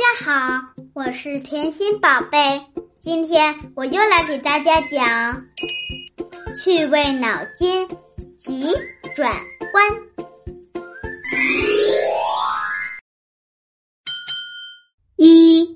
[0.00, 0.32] 大家好，
[0.94, 2.38] 我是甜心宝贝。
[2.98, 5.44] 今天我又来给大家讲
[6.56, 7.86] 趣味脑筋
[8.34, 8.64] 急
[9.14, 9.30] 转
[9.74, 10.00] 弯。
[15.16, 15.74] 一，一个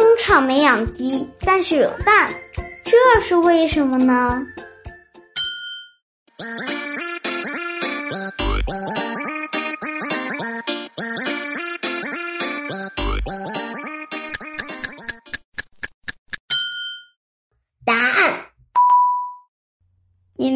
[0.00, 2.32] 农场没养鸡，但是有蛋，
[2.84, 4.46] 这是为什么呢？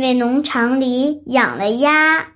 [0.05, 2.19] 为农场里养了鸭。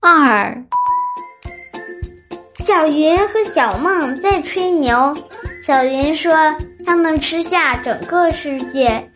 [0.00, 0.62] 二，
[2.62, 5.16] 小云和小梦在吹牛。
[5.62, 6.34] 小云说
[6.84, 9.10] 他能吃下整个世界。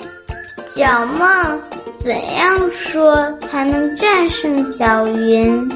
[0.74, 1.62] 小梦
[1.98, 5.68] 怎样说才能战胜小云？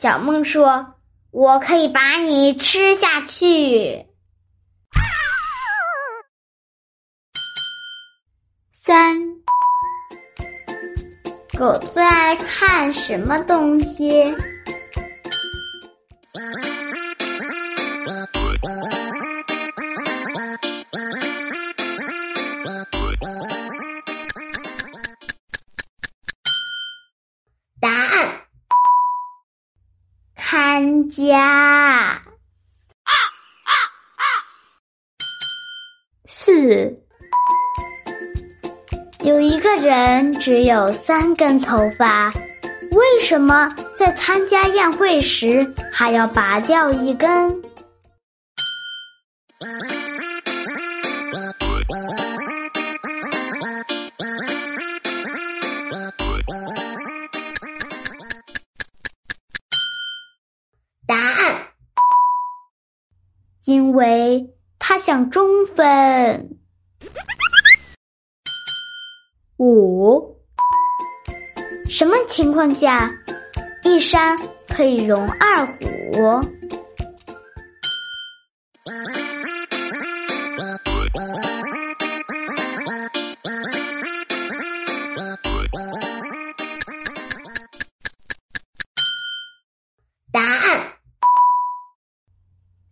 [0.00, 0.94] 小梦说
[1.32, 4.06] ：“我可以把你吃下去。”
[8.72, 9.18] 三，
[11.58, 14.32] 狗最爱看什么东西？
[31.08, 32.22] 看家。
[36.26, 36.94] 四，
[39.24, 42.30] 有一个人只有三根头发，
[42.92, 47.62] 为什么在参加宴会时还要拔掉一根？
[63.68, 64.48] 因为
[64.78, 66.56] 他想中分。
[69.58, 70.38] 五，
[71.86, 73.12] 什么情况下
[73.84, 76.57] 一山可以容二虎？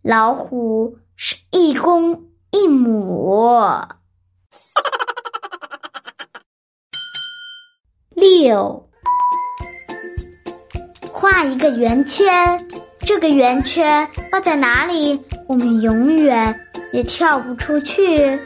[0.07, 3.61] 老虎是一公一母。
[8.15, 8.89] 六，
[11.11, 12.65] 画一个圆圈，
[12.99, 16.57] 这个圆圈放在哪里，我们永远
[16.93, 18.39] 也跳不出去。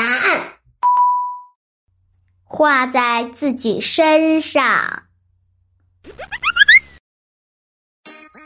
[0.00, 0.40] 答案，
[2.42, 5.02] 画在自己身上。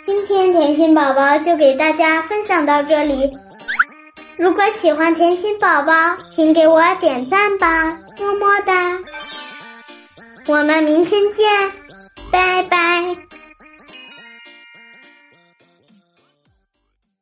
[0.04, 3.32] 今天甜心宝宝就给大家分享到这里。
[4.36, 5.92] 如果喜欢甜心宝宝，
[6.34, 7.84] 请给我点赞吧，
[8.18, 8.98] 么么哒！
[10.46, 11.72] 我们明天见，
[12.32, 12.83] 拜拜。